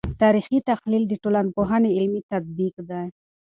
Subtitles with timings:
[0.21, 3.03] تاریخي تحلیل د ټولنپوهنې علمي تطبیق دی.